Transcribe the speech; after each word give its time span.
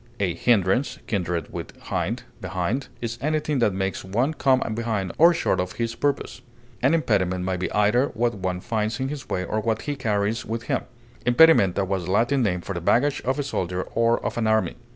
A 0.19 0.33
hindrance 0.33 0.97
(kindred 1.05 1.53
with 1.53 1.79
hind, 1.79 2.23
behind) 2.41 2.87
is 3.01 3.19
anything 3.21 3.59
that 3.59 3.71
makes 3.71 4.03
one 4.03 4.33
come 4.33 4.59
behind 4.73 5.11
or 5.19 5.31
short 5.31 5.59
of 5.59 5.73
his 5.73 5.93
purpose. 5.93 6.41
An 6.81 6.95
impediment 6.95 7.45
may 7.45 7.55
be 7.55 7.71
either 7.71 8.07
what 8.15 8.33
one 8.33 8.61
finds 8.61 8.99
in 8.99 9.09
his 9.09 9.29
way 9.29 9.43
or 9.43 9.59
what 9.59 9.83
he 9.83 9.95
carries 9.95 10.43
with 10.43 10.63
him; 10.63 10.85
impedimenta 11.23 11.85
was 11.85 12.05
the 12.05 12.11
Latin 12.13 12.41
name 12.41 12.61
for 12.61 12.73
the 12.73 12.81
baggage 12.81 13.21
of 13.21 13.37
a 13.37 13.43
soldier 13.43 13.83
or 13.93 14.17
of 14.25 14.39
an 14.39 14.47
army. 14.47 14.75